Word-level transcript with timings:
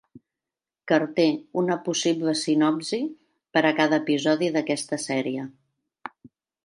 Carter, 0.91 1.25
una 1.63 1.75
possible 1.89 2.33
sinopsi 2.39 3.01
per 3.57 3.63
a 3.69 3.73
cada 3.81 4.03
episodi 4.05 4.51
d'aquesta 4.57 5.01
sèrie. 5.05 5.45